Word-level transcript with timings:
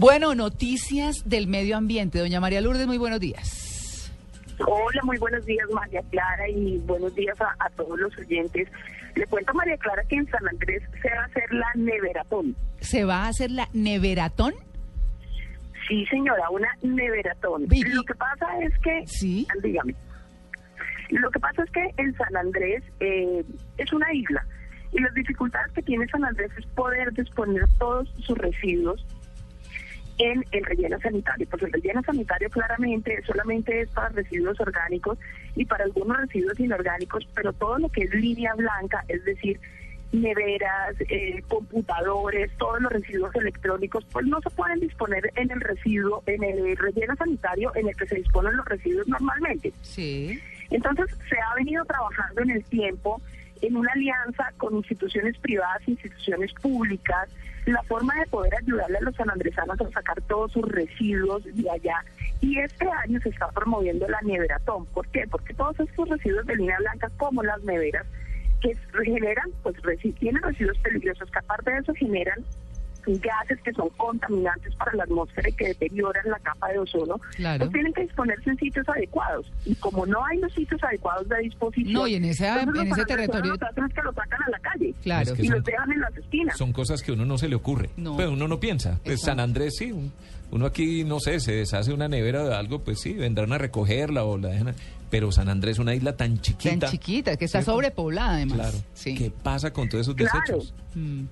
Bueno, 0.00 0.34
noticias 0.34 1.28
del 1.28 1.46
medio 1.46 1.76
ambiente. 1.76 2.20
Doña 2.20 2.40
María 2.40 2.62
Lourdes, 2.62 2.86
muy 2.86 2.96
buenos 2.96 3.20
días. 3.20 4.10
Hola, 4.66 5.02
muy 5.02 5.18
buenos 5.18 5.44
días 5.44 5.68
María 5.74 6.00
Clara 6.10 6.48
y 6.48 6.78
buenos 6.86 7.14
días 7.14 7.36
a, 7.38 7.68
todos 7.76 8.00
los 8.00 8.16
oyentes. 8.16 8.66
Le 9.14 9.26
cuento 9.26 9.50
a 9.50 9.54
María 9.54 9.76
Clara 9.76 10.02
que 10.08 10.16
en 10.16 10.26
San 10.30 10.48
Andrés 10.48 10.82
se 11.02 11.10
va 11.10 11.20
a 11.20 11.26
hacer 11.26 11.52
la 11.52 11.66
neveratón. 11.74 12.56
¿Se 12.80 13.04
va 13.04 13.24
a 13.24 13.28
hacer 13.28 13.50
la 13.50 13.68
neveratón? 13.74 14.54
Sí, 15.86 16.06
señora, 16.06 16.48
una 16.48 16.70
neveratón. 16.80 17.64
Lo 17.64 18.02
que 18.04 18.14
pasa 18.14 18.46
es 18.62 18.72
que... 18.78 19.06
Sí. 19.06 19.46
Dígame. 19.62 19.94
Lo 21.10 21.30
que 21.30 21.40
pasa 21.40 21.62
es 21.62 21.70
que 21.72 21.90
en 21.98 22.14
San 22.14 22.34
Andrés 22.38 22.82
eh, 23.00 23.44
es 23.76 23.92
una 23.92 24.10
isla 24.14 24.46
y 24.92 25.00
las 25.02 25.12
dificultades 25.12 25.70
que 25.74 25.82
tiene 25.82 26.08
San 26.08 26.24
Andrés 26.24 26.50
es 26.56 26.64
poder 26.68 27.12
disponer 27.12 27.64
todos 27.78 28.08
sus 28.20 28.38
residuos 28.38 29.04
en 30.20 30.44
el 30.52 30.64
relleno 30.64 31.00
sanitario. 31.00 31.46
Pues 31.48 31.62
el 31.62 31.72
relleno 31.72 32.02
sanitario 32.02 32.50
claramente 32.50 33.22
solamente 33.26 33.80
es 33.80 33.88
para 33.88 34.10
residuos 34.10 34.60
orgánicos 34.60 35.18
y 35.56 35.64
para 35.64 35.84
algunos 35.84 36.18
residuos 36.18 36.60
inorgánicos, 36.60 37.26
pero 37.34 37.52
todo 37.54 37.78
lo 37.78 37.88
que 37.88 38.02
es 38.02 38.14
línea 38.14 38.54
blanca, 38.54 39.02
es 39.08 39.24
decir, 39.24 39.58
neveras, 40.12 40.96
eh, 41.08 41.42
computadores, 41.48 42.50
todos 42.58 42.82
los 42.82 42.92
residuos 42.92 43.34
electrónicos, 43.34 44.04
pues 44.12 44.26
no 44.26 44.40
se 44.42 44.50
pueden 44.50 44.80
disponer 44.80 45.32
en 45.36 45.50
el 45.50 45.60
residuo, 45.60 46.22
en 46.26 46.44
el 46.44 46.76
relleno 46.76 47.16
sanitario 47.16 47.72
en 47.74 47.88
el 47.88 47.96
que 47.96 48.06
se 48.06 48.16
disponen 48.16 48.56
los 48.56 48.66
residuos 48.66 49.08
normalmente. 49.08 49.72
Sí. 49.80 50.38
Entonces 50.68 51.06
se 51.28 51.36
ha 51.36 51.54
venido 51.54 51.84
trabajando 51.86 52.42
en 52.42 52.50
el 52.50 52.64
tiempo 52.64 53.22
en 53.62 53.76
una 53.76 53.92
alianza 53.92 54.52
con 54.56 54.76
instituciones 54.76 55.36
privadas, 55.38 55.86
instituciones 55.86 56.52
públicas, 56.54 57.28
la 57.66 57.82
forma 57.84 58.14
de 58.14 58.26
poder 58.26 58.54
ayudarle 58.56 58.98
a 58.98 59.02
los 59.02 59.14
sanandresanos 59.16 59.80
a 59.80 59.90
sacar 59.90 60.20
todos 60.22 60.52
sus 60.52 60.64
residuos 60.66 61.44
de 61.44 61.70
allá. 61.70 62.04
Y 62.40 62.58
este 62.58 62.88
año 62.90 63.20
se 63.20 63.28
está 63.28 63.48
promoviendo 63.48 64.08
la 64.08 64.20
neveratón. 64.22 64.86
¿Por 64.86 65.06
qué? 65.08 65.26
Porque 65.30 65.54
todos 65.54 65.78
estos 65.78 66.08
residuos 66.08 66.46
de 66.46 66.56
línea 66.56 66.78
blanca, 66.78 67.08
como 67.18 67.42
las 67.42 67.62
neveras, 67.62 68.06
que 68.60 68.76
generan, 69.04 69.50
pues 69.62 69.76
tienen 70.18 70.42
residuos 70.42 70.78
peligrosos, 70.78 71.30
que 71.30 71.38
aparte 71.38 71.70
de 71.70 71.78
eso 71.78 71.94
generan 71.94 72.44
gases 73.06 73.60
que 73.62 73.72
son 73.72 73.88
contaminantes 73.96 74.74
para 74.76 74.92
la 74.94 75.04
atmósfera 75.04 75.48
y 75.48 75.52
que 75.52 75.68
deterioran 75.68 76.28
la 76.28 76.38
capa 76.40 76.68
de 76.68 76.78
ozono, 76.78 77.16
pues 77.58 77.70
tienen 77.72 77.92
que 77.92 78.02
disponerse 78.02 78.50
en 78.50 78.56
sitios 78.58 78.88
adecuados. 78.88 79.50
Y 79.64 79.74
como 79.76 80.06
no 80.06 80.24
hay 80.24 80.38
los 80.38 80.52
sitios 80.52 80.82
adecuados 80.82 81.28
de 81.28 81.38
disposición, 81.38 81.92
no, 81.92 82.06
y 82.06 82.14
en 82.14 82.24
ese, 82.24 82.48
en 82.48 82.86
ese 82.86 83.04
territorio... 83.04 83.56
Los 83.76 83.92
que 83.92 84.02
lo 84.02 84.12
sacan 84.12 84.42
a 84.42 84.50
la 84.50 84.58
calle 84.58 84.94
claro. 85.02 85.34
y 85.38 85.48
los 85.48 85.64
dejan 85.64 85.92
en 85.92 86.00
las 86.00 86.16
esquinas. 86.16 86.56
Son 86.56 86.72
cosas 86.72 87.02
que 87.02 87.12
uno 87.12 87.24
no 87.24 87.38
se 87.38 87.48
le 87.48 87.54
ocurre, 87.54 87.90
no. 87.96 88.16
pero 88.16 88.32
uno 88.32 88.46
no 88.48 88.60
piensa. 88.60 88.98
Pues 89.04 89.22
San 89.22 89.40
Andrés 89.40 89.74
sí, 89.78 89.92
uno 90.50 90.66
aquí, 90.66 91.04
no 91.04 91.20
sé, 91.20 91.40
se 91.40 91.52
deshace 91.52 91.92
una 91.92 92.08
nevera 92.08 92.44
de 92.44 92.54
algo, 92.54 92.80
pues 92.80 93.00
sí, 93.00 93.14
vendrán 93.14 93.52
a 93.52 93.58
recogerla 93.58 94.24
o 94.24 94.38
la 94.38 94.48
dejan... 94.48 94.74
Pero 95.10 95.32
San 95.32 95.48
Andrés 95.48 95.72
es 95.72 95.78
una 95.80 95.92
isla 95.92 96.16
tan 96.16 96.40
chiquita. 96.40 96.78
Tan 96.78 96.90
chiquita, 96.92 97.36
que 97.36 97.44
está 97.44 97.62
sobrepoblada 97.62 98.34
además. 98.34 98.58
Claro. 98.58 98.78
Sí. 98.94 99.16
¿Qué 99.16 99.32
pasa 99.32 99.72
con 99.72 99.88
todos 99.88 100.02
esos 100.02 100.14
desechos? 100.14 100.72
Mm. 100.94 101.24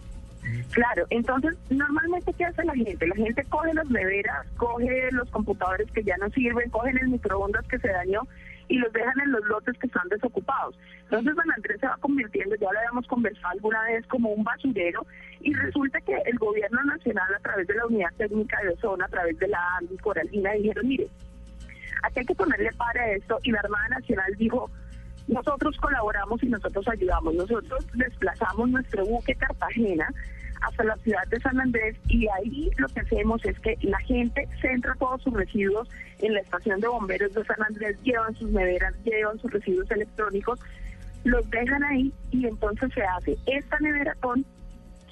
Claro, 0.72 1.06
entonces 1.10 1.56
normalmente 1.70 2.32
¿qué 2.34 2.44
hace 2.44 2.64
la 2.64 2.74
gente? 2.74 3.06
La 3.06 3.16
gente 3.16 3.44
coge 3.44 3.74
las 3.74 3.88
neveras, 3.90 4.46
coge 4.56 5.10
los 5.12 5.28
computadores 5.30 5.90
que 5.92 6.02
ya 6.02 6.16
no 6.18 6.30
sirven, 6.30 6.70
cogen 6.70 6.98
el 6.98 7.08
microondas 7.08 7.66
que 7.66 7.78
se 7.78 7.88
dañó 7.88 8.22
y 8.68 8.78
los 8.78 8.92
dejan 8.92 9.18
en 9.20 9.32
los 9.32 9.44
lotes 9.46 9.76
que 9.78 9.86
están 9.86 10.08
desocupados. 10.08 10.78
Entonces 11.04 11.34
San 11.34 11.50
Andrés 11.50 11.80
se 11.80 11.86
va 11.86 11.96
convirtiendo, 12.00 12.54
ya 12.56 12.70
lo 12.70 12.78
habíamos 12.78 13.06
conversado 13.06 13.52
alguna 13.52 13.82
vez, 13.84 14.06
como 14.06 14.30
un 14.30 14.44
basurero 14.44 15.06
y 15.40 15.54
resulta 15.54 16.00
que 16.02 16.16
el 16.26 16.38
gobierno 16.38 16.82
nacional 16.84 17.34
a 17.34 17.40
través 17.40 17.66
de 17.66 17.74
la 17.74 17.86
Unidad 17.86 18.12
Técnica 18.16 18.58
de 18.62 18.70
Ozona, 18.70 19.06
a 19.06 19.08
través 19.08 19.38
de 19.38 19.48
la 19.48 19.58
ANDI, 19.78 19.96
Coralina, 19.98 20.52
dijeron, 20.52 20.86
mire, 20.86 21.08
aquí 22.02 22.20
hay 22.20 22.26
que 22.26 22.34
ponerle 22.34 22.70
para 22.72 23.10
esto 23.12 23.38
y 23.42 23.52
la 23.52 23.60
Armada 23.60 23.88
Nacional 23.88 24.34
dijo, 24.36 24.70
nosotros 25.28 25.76
colaboramos 25.76 26.42
y 26.42 26.46
nosotros 26.46 26.88
ayudamos. 26.88 27.34
Nosotros 27.34 27.86
desplazamos 27.94 28.68
nuestro 28.70 29.04
buque 29.04 29.34
Cartagena 29.34 30.12
hasta 30.62 30.84
la 30.84 30.96
ciudad 30.96 31.24
de 31.28 31.38
San 31.40 31.60
Andrés 31.60 31.96
y 32.08 32.26
ahí 32.28 32.70
lo 32.78 32.88
que 32.88 33.00
hacemos 33.00 33.44
es 33.44 33.58
que 33.60 33.76
la 33.82 33.98
gente 34.00 34.48
centra 34.60 34.94
todos 34.98 35.22
sus 35.22 35.32
residuos 35.32 35.88
en 36.18 36.34
la 36.34 36.40
estación 36.40 36.80
de 36.80 36.88
bomberos 36.88 37.32
de 37.32 37.44
San 37.44 37.62
Andrés, 37.62 37.96
llevan 38.02 38.34
sus 38.34 38.50
neveras, 38.50 38.92
llevan 39.04 39.38
sus 39.38 39.52
residuos 39.52 39.88
electrónicos, 39.90 40.58
los 41.24 41.48
dejan 41.50 41.84
ahí 41.84 42.12
y 42.32 42.46
entonces 42.46 42.92
se 42.92 43.02
hace 43.02 43.36
esta 43.46 43.78
neveratón 43.78 44.44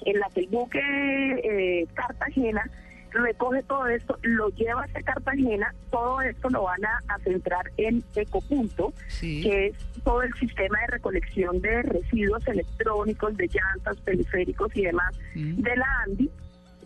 en 0.01 0.19
la 0.19 0.27
que 0.33 0.41
el 0.41 0.47
buque 0.47 0.79
eh, 0.81 1.87
Cartagena 1.93 2.69
recoge 3.17 3.63
todo 3.63 3.87
esto, 3.87 4.17
lo 4.21 4.49
lleva 4.49 4.83
a 4.83 5.01
Cartagena, 5.01 5.73
todo 5.91 6.21
esto 6.21 6.49
lo 6.49 6.63
van 6.63 6.83
a, 6.85 7.19
centrar 7.23 7.71
en 7.77 8.03
Ecopunto, 8.15 8.93
que 9.19 9.67
es 9.67 9.77
todo 10.03 10.21
el 10.21 10.33
sistema 10.35 10.79
de 10.81 10.87
recolección 10.87 11.59
de 11.61 11.81
residuos 11.81 12.47
electrónicos, 12.47 13.35
de 13.35 13.47
llantas, 13.47 13.97
periféricos 14.01 14.75
y 14.75 14.83
demás 14.83 15.15
mm. 15.35 15.61
de 15.61 15.75
la 15.75 15.85
ANDI, 16.05 16.31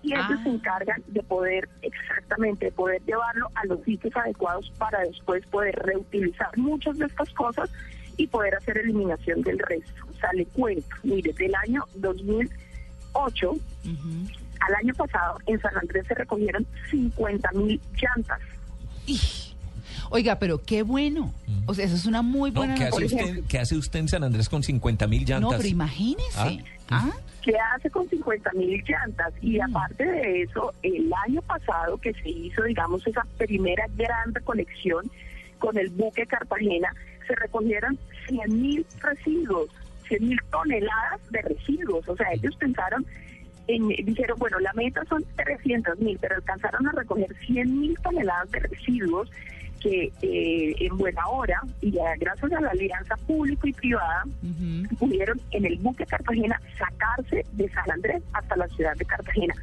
y 0.03 0.13
ellos 0.13 0.39
se 0.43 0.49
ah. 0.49 0.53
encargan 0.53 1.03
de 1.07 1.21
poder, 1.23 1.69
exactamente, 1.81 2.65
de 2.65 2.71
poder 2.71 3.01
llevarlo 3.03 3.47
a 3.55 3.65
los 3.65 3.83
sitios 3.83 4.15
adecuados 4.15 4.71
para 4.77 4.99
después 5.01 5.45
poder 5.47 5.75
reutilizar 5.75 6.57
muchas 6.57 6.97
de 6.97 7.05
estas 7.05 7.29
cosas 7.33 7.69
y 8.17 8.27
poder 8.27 8.55
hacer 8.55 8.77
eliminación 8.79 9.41
del 9.41 9.59
resto. 9.59 10.05
O 10.09 10.13
sea, 10.19 10.31
le 10.33 10.45
cuento, 10.47 10.87
mire, 11.03 11.33
del 11.33 11.53
año 11.55 11.83
2008 11.95 13.51
al 14.67 14.75
año 14.75 14.94
pasado 14.94 15.38
en 15.47 15.59
San 15.59 15.77
Andrés 15.77 16.05
se 16.07 16.16
recogieron 16.16 16.66
50 16.89 17.51
mil 17.53 17.81
llantas. 18.01 18.39
Oiga, 20.09 20.38
pero 20.39 20.61
qué 20.61 20.83
bueno. 20.83 21.33
O 21.66 21.73
sea, 21.73 21.85
eso 21.85 21.95
es 21.95 22.05
una 22.05 22.22
muy 22.22 22.51
buena 22.51 22.75
¿qué, 22.75 22.83
hace 22.85 23.05
usted, 23.05 23.44
¿Qué 23.47 23.59
hace 23.59 23.77
usted 23.77 23.99
en 23.99 24.07
San 24.09 24.23
Andrés 24.23 24.49
con 24.49 24.61
50 24.61 25.07
mil 25.07 25.25
llantas? 25.25 25.51
No, 25.51 25.57
pero 25.57 25.69
imagínese. 25.69 26.63
¿Ah? 26.89 27.09
¿Ah? 27.09 27.11
¿Qué 27.41 27.53
hace 27.73 27.89
con 27.89 28.07
50 28.09 28.51
mil 28.53 28.83
llantas? 28.85 29.33
Y 29.41 29.57
mm. 29.57 29.61
aparte 29.61 30.05
de 30.05 30.41
eso, 30.44 30.73
el 30.83 31.09
año 31.25 31.41
pasado 31.41 31.97
que 31.97 32.13
se 32.13 32.29
hizo, 32.29 32.63
digamos, 32.63 33.05
esa 33.07 33.25
primera 33.38 33.85
gran 33.95 34.33
recolección 34.33 35.09
con 35.59 35.78
el 35.78 35.89
buque 35.89 36.25
Cartagena, 36.25 36.93
se 37.25 37.35
recogieron 37.35 37.97
100 38.28 38.61
mil 38.61 38.85
residuos, 38.99 39.69
100 40.07 40.28
mil 40.28 40.39
toneladas 40.51 41.22
de 41.29 41.41
residuos. 41.41 42.07
O 42.09 42.17
sea, 42.17 42.33
ellos 42.33 42.55
pensaron 42.57 43.05
dijeron, 43.79 44.37
bueno, 44.39 44.59
la 44.59 44.73
meta 44.73 45.03
son 45.05 45.23
300 45.35 45.99
mil, 45.99 46.17
pero 46.19 46.35
alcanzaron 46.35 46.87
a 46.87 46.91
recoger 46.91 47.33
100 47.45 47.79
mil 47.79 47.97
toneladas 48.01 48.51
de 48.51 48.59
residuos 48.59 49.29
que 49.81 50.11
eh, 50.21 50.75
en 50.79 50.97
buena 50.97 51.27
hora 51.27 51.59
y 51.81 51.91
gracias 52.19 52.51
a 52.53 52.61
la 52.61 52.69
alianza 52.69 53.17
público 53.17 53.67
y 53.67 53.73
privada 53.73 54.25
pudieron 54.99 55.41
en 55.51 55.65
el 55.65 55.77
buque 55.79 56.05
Cartagena 56.05 56.61
sacarse 56.77 57.45
de 57.53 57.69
San 57.69 57.89
Andrés 57.89 58.21
hasta 58.33 58.55
la 58.55 58.67
ciudad 58.67 58.95
de 58.95 59.05
Cartagena. 59.05 59.55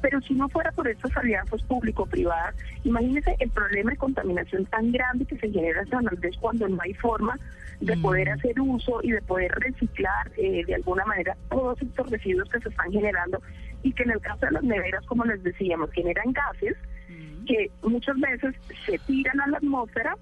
Pero 0.00 0.20
si 0.22 0.34
no 0.34 0.48
fuera 0.48 0.72
por 0.72 0.88
estas 0.88 1.16
alianzas 1.16 1.62
público-privadas, 1.62 2.54
imagínense 2.84 3.36
el 3.38 3.50
problema 3.50 3.90
de 3.90 3.96
contaminación 3.96 4.66
tan 4.66 4.92
grande 4.92 5.26
que 5.26 5.36
se 5.36 5.50
genera 5.50 5.82
en 5.82 5.88
San 5.88 6.08
Andrés 6.08 6.36
cuando 6.40 6.68
no 6.68 6.78
hay 6.82 6.94
forma 6.94 7.38
de 7.80 7.96
mm. 7.96 8.02
poder 8.02 8.28
hacer 8.30 8.60
uso 8.60 9.00
y 9.02 9.12
de 9.12 9.22
poder 9.22 9.52
reciclar 9.52 10.30
eh, 10.36 10.64
de 10.64 10.74
alguna 10.74 11.04
manera 11.04 11.36
todos 11.50 11.80
estos 11.80 12.10
residuos 12.10 12.48
que 12.50 12.60
se 12.60 12.68
están 12.68 12.92
generando 12.92 13.40
y 13.82 13.92
que 13.92 14.02
en 14.02 14.10
el 14.10 14.20
caso 14.20 14.46
de 14.46 14.52
las 14.52 14.62
neveras, 14.62 15.04
como 15.06 15.24
les 15.24 15.42
decíamos, 15.42 15.90
generan 15.92 16.32
gases 16.32 16.76
mm. 17.08 17.44
que 17.46 17.70
muchas 17.82 18.18
veces 18.20 18.54
se 18.86 18.98
tiran 18.98 19.40
a 19.40 19.46
la 19.48 19.56
atmósfera 19.58 20.16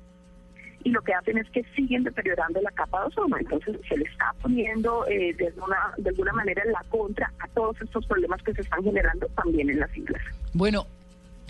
y 0.85 0.91
lo 0.91 1.03
que 1.03 1.13
hacen 1.13 1.39
es 1.39 1.49
que 1.51 1.65
siguen 1.75 2.05
deteriorando 2.05 2.61
la 2.61 2.71
capa 2.71 3.01
de 3.01 3.07
ozono. 3.07 3.37
Entonces 3.39 3.77
se 3.89 3.97
le 3.97 4.05
está 4.05 4.33
poniendo 4.41 5.07
eh, 5.09 5.35
de, 5.35 5.49
alguna, 5.49 5.77
de 5.97 6.11
alguna 6.11 6.33
manera 6.33 6.63
en 6.65 6.73
la 6.73 6.85
contra 6.89 7.33
a 7.41 7.49
todos 7.49 7.81
estos 7.81 8.07
problemas 8.07 8.43
que 8.43 8.55
se 8.55 8.63
están 8.63 8.83
generando 8.83 9.27
también 9.29 9.71
en 9.71 9.81
las 9.81 9.97
islas. 9.97 10.23
Bueno, 10.55 10.87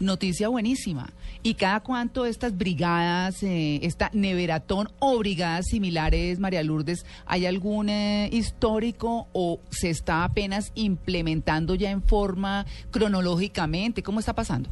noticia 0.01 0.49
buenísima. 0.49 1.09
¿Y 1.43 1.55
cada 1.55 1.81
cuánto 1.81 2.27
estas 2.27 2.57
brigadas, 2.57 3.43
eh, 3.43 3.81
esta 3.83 4.11
neveratón 4.13 4.89
o 4.99 5.19
brigadas 5.19 5.67
similares, 5.67 6.39
María 6.41 6.63
Lourdes, 6.63 7.05
hay 7.27 7.47
algún 7.47 7.89
eh, 7.89 8.29
histórico 8.33 9.29
o 9.33 9.61
se 9.71 9.91
está 9.91 10.25
apenas 10.25 10.73
implementando 10.75 11.75
ya 11.75 11.91
en 11.91 12.03
forma 12.03 12.67
cronológicamente? 12.91 14.03
¿Cómo 14.03 14.21
está 14.21 14.35
pasando? 14.35 14.71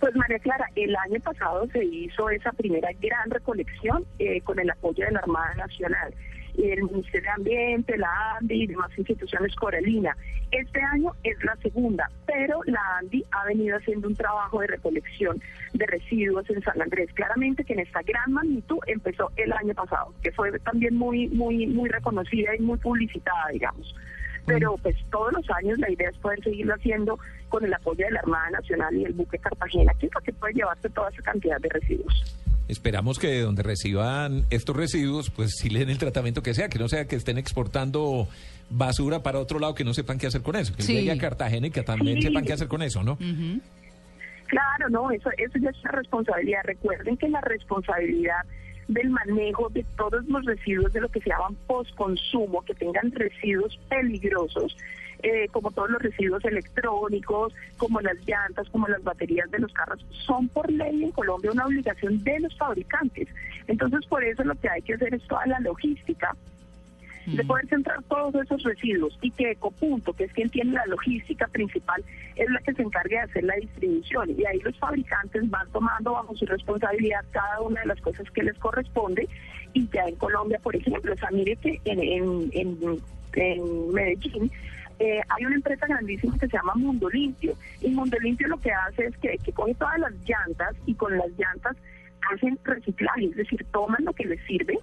Pues 0.00 0.14
María 0.14 0.38
Clara, 0.38 0.66
el 0.74 0.94
año 0.94 1.20
pasado 1.20 1.66
se 1.72 1.84
hizo 1.84 2.28
esa 2.28 2.52
primera 2.52 2.90
gran 3.00 3.30
recolección 3.30 4.04
eh, 4.18 4.40
con 4.42 4.58
el 4.58 4.68
apoyo 4.70 5.04
de 5.04 5.12
la 5.12 5.20
Armada 5.20 5.54
Nacional, 5.54 6.14
el 6.58 6.82
Ministerio 6.82 7.22
de 7.22 7.30
Ambiente, 7.30 7.96
la 7.96 8.36
ANDI 8.36 8.62
y 8.62 8.66
demás 8.66 8.90
instituciones 8.96 9.54
coralinas. 9.56 10.16
Este 10.50 10.80
año 10.82 11.12
es 11.24 11.42
la 11.44 11.56
segunda, 11.56 12.10
pero 12.26 12.60
la 12.66 12.80
ANDI 12.98 13.24
ha 13.32 13.44
venido 13.46 13.76
haciendo 13.76 14.08
un 14.08 14.14
trabajo 14.14 14.60
de 14.60 14.66
recolección 14.66 15.40
de 15.72 15.86
residuos 15.86 16.48
en 16.50 16.62
San 16.62 16.80
Andrés. 16.80 17.10
Claramente 17.14 17.64
que 17.64 17.72
en 17.72 17.80
esta 17.80 18.02
gran 18.02 18.32
magnitud 18.32 18.78
empezó 18.86 19.30
el 19.36 19.52
año 19.52 19.74
pasado, 19.74 20.12
que 20.22 20.30
fue 20.32 20.58
también 20.60 20.94
muy, 20.94 21.28
muy, 21.28 21.66
muy 21.66 21.88
reconocida 21.88 22.54
y 22.54 22.60
muy 22.60 22.78
publicitada, 22.78 23.48
digamos. 23.50 23.94
Pero 24.46 24.76
pues 24.82 24.96
todos 25.10 25.32
los 25.32 25.50
años 25.50 25.78
la 25.78 25.90
idea 25.90 26.08
es 26.08 26.16
poder 26.18 26.42
seguirlo 26.42 26.74
haciendo 26.74 27.18
con 27.48 27.64
el 27.64 27.74
apoyo 27.74 28.04
de 28.06 28.12
la 28.12 28.20
Armada 28.20 28.50
Nacional 28.50 28.94
y 28.96 29.04
el 29.04 29.12
buque 29.12 29.38
Cartagena, 29.38 29.92
que 29.98 30.06
es 30.06 30.14
lo 30.14 30.20
que 30.20 30.32
puede 30.32 30.54
llevarse 30.54 30.88
toda 30.90 31.10
esa 31.10 31.22
cantidad 31.22 31.58
de 31.60 31.68
residuos. 31.68 32.36
Esperamos 32.68 33.18
que 33.20 33.40
donde 33.42 33.62
reciban 33.62 34.44
estos 34.50 34.74
residuos, 34.76 35.30
pues 35.30 35.52
sí 35.56 35.70
le 35.70 35.80
den 35.80 35.90
el 35.90 35.98
tratamiento 35.98 36.42
que 36.42 36.52
sea, 36.54 36.68
que 36.68 36.78
no 36.80 36.88
sea 36.88 37.06
que 37.06 37.14
estén 37.14 37.38
exportando 37.38 38.26
basura 38.70 39.22
para 39.22 39.38
otro 39.38 39.60
lado 39.60 39.74
que 39.76 39.84
no 39.84 39.94
sepan 39.94 40.18
qué 40.18 40.26
hacer 40.26 40.42
con 40.42 40.56
eso, 40.56 40.74
que 40.74 40.82
Sí. 40.82 40.94
llegue 40.94 41.12
a 41.12 41.18
Cartagena 41.18 41.68
y 41.68 41.70
que 41.70 41.82
también 41.82 42.16
Sí. 42.16 42.22
sepan 42.26 42.44
qué 42.44 42.52
hacer 42.54 42.66
con 42.66 42.82
eso, 42.82 43.04
¿no? 43.04 43.12
Ujú. 43.12 43.60
Claro, 44.48 44.88
no, 44.90 45.10
eso, 45.12 45.30
eso 45.38 45.58
ya 45.60 45.70
es 45.70 45.76
una 45.82 45.92
responsabilidad. 45.92 46.60
Recuerden 46.64 47.16
que 47.16 47.28
la 47.28 47.40
responsabilidad 47.40 48.38
del 48.88 49.10
manejo 49.10 49.68
de 49.70 49.84
todos 49.96 50.24
los 50.26 50.44
residuos 50.44 50.92
de 50.92 51.00
lo 51.00 51.08
que 51.08 51.20
se 51.20 51.30
llaman 51.30 51.56
postconsumo, 51.66 52.62
que 52.62 52.74
tengan 52.74 53.10
residuos 53.12 53.78
peligrosos, 53.88 54.76
eh, 55.22 55.48
como 55.50 55.70
todos 55.70 55.90
los 55.90 56.02
residuos 56.02 56.44
electrónicos, 56.44 57.52
como 57.76 58.00
las 58.00 58.16
llantas, 58.26 58.68
como 58.70 58.86
las 58.88 59.02
baterías 59.02 59.50
de 59.50 59.58
los 59.58 59.72
carros, 59.72 60.04
son 60.10 60.48
por 60.48 60.70
ley 60.70 61.04
en 61.04 61.12
Colombia 61.12 61.52
una 61.52 61.66
obligación 61.66 62.22
de 62.22 62.40
los 62.40 62.56
fabricantes. 62.56 63.28
Entonces, 63.66 64.06
por 64.06 64.22
eso 64.22 64.44
lo 64.44 64.54
que 64.54 64.68
hay 64.68 64.82
que 64.82 64.94
hacer 64.94 65.14
es 65.14 65.26
toda 65.26 65.46
la 65.46 65.58
logística 65.60 66.36
de 67.26 67.44
poder 67.44 67.66
centrar 67.68 68.02
todos 68.04 68.34
esos 68.34 68.62
residuos 68.62 69.18
y 69.20 69.30
que 69.32 69.50
Ecopunto, 69.52 70.12
que 70.12 70.24
es 70.24 70.32
quien 70.32 70.48
tiene 70.48 70.72
la 70.72 70.86
logística 70.86 71.46
principal, 71.48 72.04
es 72.36 72.48
la 72.50 72.60
que 72.60 72.72
se 72.72 72.82
encargue 72.82 73.16
de 73.16 73.22
hacer 73.22 73.44
la 73.44 73.54
distribución. 73.56 74.30
Y 74.30 74.44
ahí 74.46 74.60
los 74.60 74.78
fabricantes 74.78 75.48
van 75.50 75.68
tomando 75.72 76.12
bajo 76.12 76.36
su 76.36 76.46
responsabilidad 76.46 77.24
cada 77.32 77.60
una 77.60 77.80
de 77.80 77.86
las 77.88 78.00
cosas 78.00 78.30
que 78.30 78.42
les 78.42 78.56
corresponde. 78.58 79.28
Y 79.72 79.88
ya 79.88 80.04
en 80.04 80.16
Colombia, 80.16 80.58
por 80.62 80.76
ejemplo, 80.76 81.12
o 81.12 81.16
sea, 81.16 81.30
mire 81.32 81.56
que 81.56 81.80
en, 81.84 82.00
en, 82.00 82.50
en, 82.52 83.00
en 83.34 83.92
Medellín 83.92 84.50
eh, 84.98 85.20
hay 85.28 85.44
una 85.44 85.56
empresa 85.56 85.86
grandísima 85.86 86.38
que 86.38 86.46
se 86.46 86.56
llama 86.56 86.74
Mundo 86.76 87.08
Limpio. 87.10 87.54
Y 87.80 87.90
Mundo 87.90 88.16
Limpio 88.20 88.48
lo 88.48 88.60
que 88.60 88.70
hace 88.72 89.06
es 89.06 89.16
que, 89.18 89.36
que 89.38 89.52
coge 89.52 89.74
todas 89.74 89.98
las 89.98 90.12
llantas 90.24 90.74
y 90.86 90.94
con 90.94 91.16
las 91.16 91.28
llantas 91.36 91.76
hacen 92.32 92.58
reciclaje, 92.64 93.26
es 93.26 93.36
decir, 93.36 93.64
toman 93.72 94.04
lo 94.04 94.12
que 94.12 94.24
les 94.24 94.40
sirve 94.46 94.78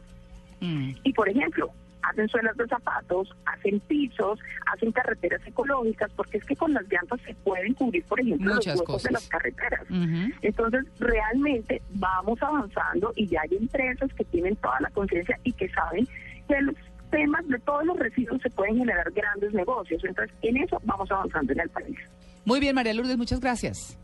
Mm. 0.63 0.91
y, 1.03 1.11
por 1.11 1.27
ejemplo, 1.27 1.71
hacen 2.03 2.27
suelas 2.29 2.55
de 2.57 2.67
zapatos, 2.67 3.29
hacen 3.45 3.79
pisos, 3.81 4.39
hacen 4.71 4.91
carreteras 4.91 5.41
ecológicas, 5.45 6.11
porque 6.15 6.37
es 6.37 6.45
que 6.45 6.55
con 6.55 6.73
las 6.73 6.83
llantas 6.89 7.19
se 7.25 7.33
pueden 7.35 7.73
cubrir, 7.73 8.03
por 8.05 8.19
ejemplo, 8.19 8.53
Muchas 8.53 8.73
los 8.75 8.81
huecos 8.81 8.95
cosas. 8.95 9.09
de 9.09 9.13
las 9.13 9.27
carreteras. 9.29 9.81
Ujú. 9.89 10.33
Entonces, 10.41 10.85
realmente 10.99 11.81
vamos 11.91 12.41
avanzando 12.41 13.11
y 13.15 13.27
ya 13.27 13.41
hay 13.41 13.57
empresas 13.57 14.13
que 14.13 14.23
tienen 14.25 14.55
toda 14.57 14.79
la 14.81 14.89
conciencia 14.91 15.39
y 15.43 15.53
que 15.53 15.69
saben 15.69 16.07
que 16.47 16.61
los 16.61 16.75
temas 17.11 17.47
de 17.47 17.59
todos 17.59 17.85
los 17.85 17.97
residuos 17.97 18.41
se 18.41 18.49
pueden 18.49 18.77
generar 18.77 19.09
grandes 19.11 19.53
negocios. 19.53 20.03
Entonces, 20.03 20.35
en 20.41 20.57
eso 20.57 20.79
vamos 20.83 21.09
avanzando 21.11 21.53
en 21.53 21.59
el 21.61 21.69
país. 21.69 21.97
Muy 22.45 22.59
bien, 22.59 22.75
María 22.75 22.93
Lourdes, 22.93 23.17
muchas 23.17 23.39
gracias. 23.39 23.97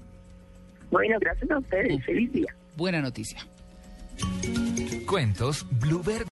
Bueno, 0.92 1.18
gracias 1.20 1.50
a 1.52 1.58
ustedes. 1.58 2.04
Feliz 2.06 2.32
día. 2.32 2.54
Buena 2.76 3.02
noticia. 3.02 3.40
Cuentos 5.08 5.66
Bluebird. 5.80 6.28